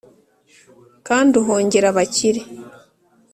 [1.07, 2.41] kandi uhongera abakire,